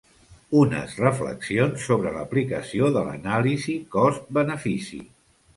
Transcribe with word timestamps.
Unes 0.61 0.95
reflexions 1.01 1.85
sobre 1.91 2.15
l'aplicació 2.17 2.89
de 2.97 3.05
l'anàlisi 3.11 3.79
cost-benefici. 3.99 5.05